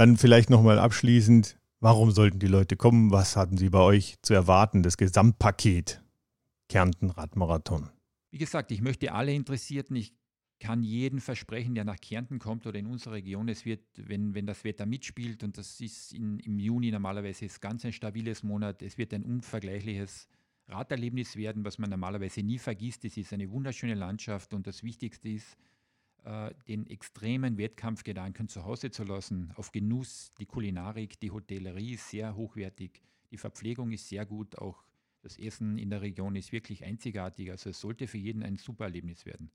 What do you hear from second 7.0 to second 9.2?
Radmarathon. Wie gesagt, ich möchte